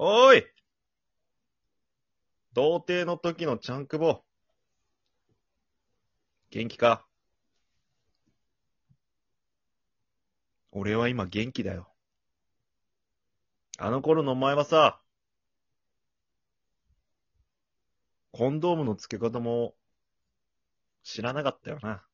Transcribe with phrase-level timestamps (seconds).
[0.00, 0.46] おーい
[2.52, 4.22] 童貞の時のチャンクボ。
[6.50, 7.04] 元気か？
[10.70, 11.88] 俺は今元気だよ。
[13.76, 15.00] あの頃のお前はさ、
[18.30, 19.74] コンドームの付け方も
[21.02, 22.04] 知らなかったよな。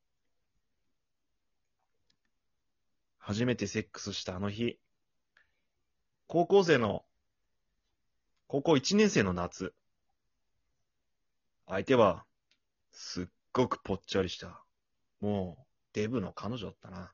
[3.18, 4.78] 初めてセックスしたあの日、
[6.26, 7.04] 高校生の、
[8.46, 9.74] 高校1年生の夏。
[11.66, 12.24] 相手は、
[12.92, 14.62] すっごくぽっちゃりした、
[15.20, 17.12] もう、デブの彼女だったな。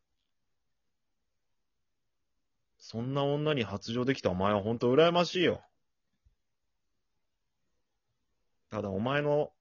[2.78, 5.62] そんな女に発情できたお前はほんと羨ましいよ。
[8.70, 9.52] ただお前の、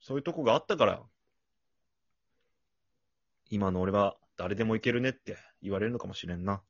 [0.00, 1.02] そういうとこがあったから、
[3.48, 6.62] 今の俺は誰でもいけるねって言われるのかもしれんな。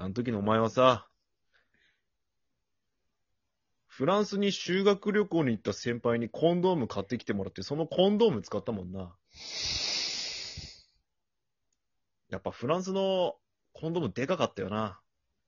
[0.00, 1.06] あの時のお前はさ、
[3.86, 9.14] フランスに修学旅行に行った先輩にコンドーム買ってきてもらって、そのコンドーム使ったもんな。
[12.30, 13.34] やっぱフランスの
[13.74, 14.98] コンドームでかかったよな。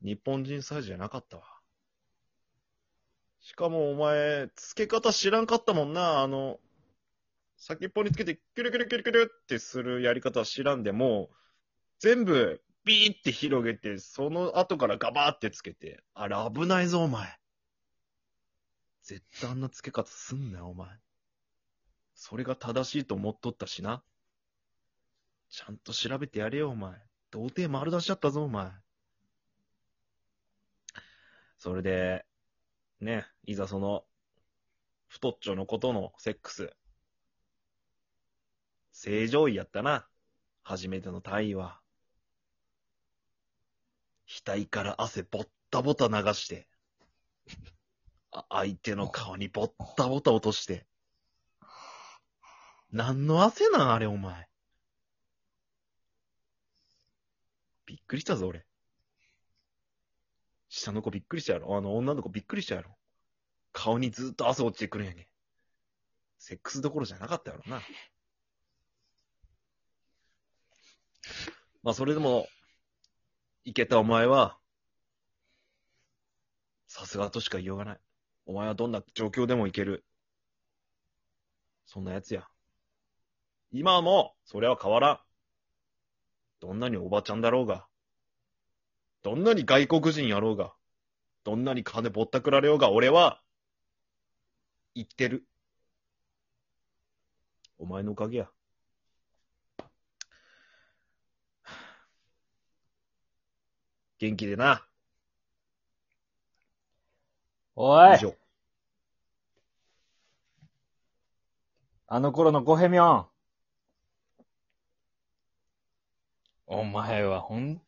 [0.03, 1.45] 日本人サイズじゃなかったわ。
[3.41, 6.21] しかもお前、付け方知らんかったもんな。
[6.21, 6.61] あの、
[7.57, 11.31] 先っぽにつけて、キュルキュルキュルキュルってするやり方は知らんでも、
[12.01, 17.39] 全部、ビーって広げて、その後からガバーってつけて、あれ危ないぞ、お前。
[19.03, 20.89] 絶対あんな付け方すんなよ、お前。
[22.15, 24.03] それが正しいと思っとったしな。
[25.49, 26.95] ちゃんと調べてやれよ、お前。
[27.31, 28.71] 童貞丸出しちゃったぞ、お前。
[31.59, 32.25] それで、
[33.01, 34.05] ね、いざその、
[35.09, 36.75] 太っちょのことのセックス。
[38.93, 40.09] 正常位やったな。
[40.63, 41.82] 初めての体位は。
[44.45, 46.67] 額から汗ぼったぼた流して。
[48.49, 50.87] 相手の顔にぼったぼた落として。
[52.91, 54.49] 何の汗なんあれお前。
[57.87, 58.65] びっくりしたぞ俺。
[60.69, 61.77] 下の子びっくりしたやろ。
[61.77, 62.97] あの女の子びっくりしたやろ。
[63.73, 65.29] 顔にずっと汗落ちてくるんやけ。
[66.39, 67.83] セックスどころじゃなかったやろな。
[71.83, 72.47] まあそれでも、
[73.65, 74.59] いけたお前は、
[76.87, 78.01] さすがとしか言いようがない。
[78.47, 80.05] お前はどんな状況でもいける。
[81.87, 82.47] そんなやつや。
[83.71, 85.21] 今も、それは変わらん。
[86.61, 87.87] どんなにおばちゃんだろうが、
[89.23, 90.75] どんなに外国人やろうが、
[91.45, 93.41] どんなに金ぼったくられようが、俺は、
[94.95, 95.47] 言ってる。
[97.79, 98.51] お前のおかげや。
[104.23, 104.87] 元気でな。
[107.75, 108.37] おい以上。
[112.07, 113.27] あの頃のコヘミョン。
[116.67, 117.83] お前は本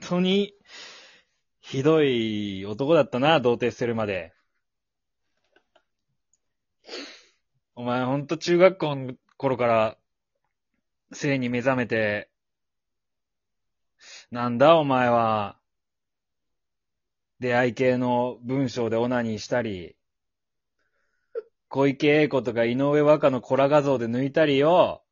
[0.00, 0.54] 当に、
[1.60, 4.32] ひどい男だったな、童貞捨てるまで。
[7.74, 9.98] お前ほんと中学校の頃から、
[11.10, 12.30] 性に目覚めて、
[14.30, 15.59] なんだお前は、
[17.40, 19.96] 出会い系の文章でオナニーしたり、
[21.68, 25.02] 小池栄子とか井上和歌のコラ画像で抜いたりよ。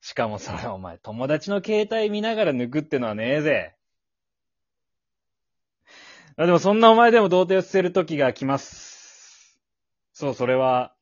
[0.00, 3.76] しかもそれお前友達の携帯見ながら抜くってのはねえぜ。
[6.36, 9.60] あでもそんなお前でも童貞を捨てる時が来ます。
[10.14, 10.94] そう、それは、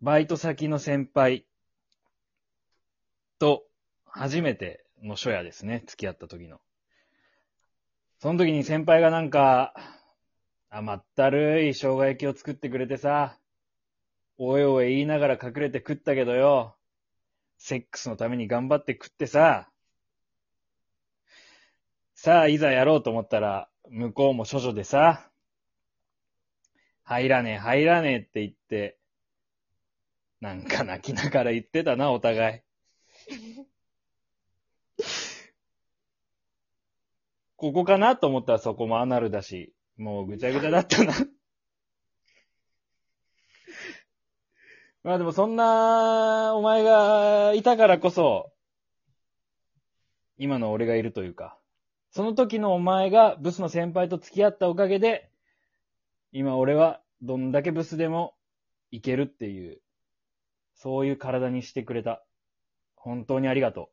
[0.00, 1.44] バイト先の先輩
[3.40, 3.64] と
[4.04, 5.82] 初めての初夜ですね。
[5.86, 6.60] 付き合った時の。
[8.20, 9.72] その時に先輩がなんか、
[10.68, 13.38] 甘ったるい生姜焼きを作ってくれてさ、
[14.36, 16.76] おえおえ言いながら隠れて食ったけどよ、
[17.56, 19.70] セックスのために頑張って食ってさ、
[22.14, 25.30] さあ、いざやろうと思ったら、向こうも処女でさ、
[27.04, 28.98] 入らねえ、入らねえって言って、
[30.42, 32.60] なんか泣きながら言ってたな、お互い。
[37.60, 41.12] ここかなと思ったらそこもアナルだし、もうぐちゃぐちゃだったな。
[45.04, 48.50] まあでもそんな、お前がいたからこそ、
[50.38, 51.60] 今の俺がいるというか、
[52.12, 55.30] その時のお前がブスの先輩と付き合ったおかげで、
[56.32, 58.34] 今俺はどんだけブスでも
[58.90, 59.82] いけるっていう、
[60.76, 62.24] そういう体にしてくれた。
[62.94, 63.90] 本当にありがと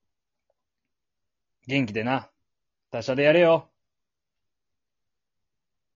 [1.66, 1.68] う。
[1.68, 2.32] 元気でな。
[2.98, 3.70] 他社でやれよ。